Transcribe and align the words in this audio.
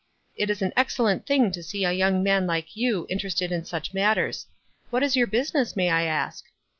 It 0.35 0.49
is 0.49 0.63
an 0.63 0.73
ex 0.75 0.97
cellent 0.97 1.27
thing 1.27 1.51
to 1.51 1.61
see 1.61 1.85
a 1.85 1.91
young 1.91 2.23
man 2.23 2.47
like 2.47 2.75
you 2.75 3.05
inter 3.07 3.27
ested 3.27 3.51
in 3.51 3.65
such 3.65 3.93
matters. 3.93 4.47
What 4.89 5.03
is 5.03 5.15
your 5.15 5.27
business, 5.27 5.75
may 5.75 5.91
I 5.91 6.05
ask 6.05 6.43